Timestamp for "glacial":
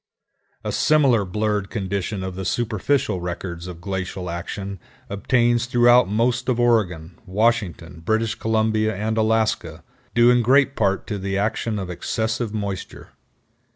3.79-4.31